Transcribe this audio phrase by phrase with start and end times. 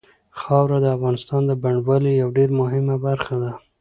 [0.39, 3.51] خاوره د افغانستان د بڼوالۍ یوه ډېره مهمه برخه ده.